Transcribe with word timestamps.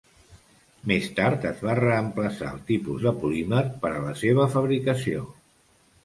Més 0.91 1.03
tard 1.17 1.43
es 1.49 1.59
va 1.65 1.75
reemplaçar 1.79 2.47
el 2.59 2.63
tipus 2.69 3.05
de 3.09 3.13
polímer 3.25 3.59
per 3.83 3.91
a 3.97 4.01
la 4.07 4.15
seva 4.23 4.47
fabricació. 4.55 5.27